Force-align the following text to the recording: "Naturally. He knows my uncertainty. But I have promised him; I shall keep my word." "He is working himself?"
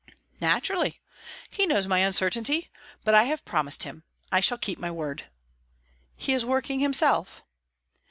"Naturally. 0.39 0.99
He 1.51 1.67
knows 1.67 1.85
my 1.87 1.99
uncertainty. 1.99 2.71
But 3.03 3.13
I 3.13 3.25
have 3.25 3.45
promised 3.45 3.83
him; 3.83 4.03
I 4.31 4.39
shall 4.39 4.57
keep 4.57 4.79
my 4.79 4.89
word." 4.89 5.25
"He 6.17 6.33
is 6.33 6.43
working 6.43 6.79
himself?" 6.79 7.43